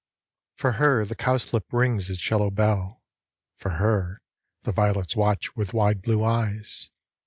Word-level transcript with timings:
For 0.55 0.71
her 0.77 1.05
the 1.05 1.13
cowslip 1.15 1.71
rings 1.71 2.09
its 2.09 2.27
yellow 2.27 2.49
bell. 2.49 3.03
For 3.57 3.73
her 3.73 4.23
the 4.63 4.71
violets 4.71 5.15
watch 5.15 5.55
with 5.55 5.75
wide 5.75 6.01
blue 6.01 6.23
eyes. 6.23 6.89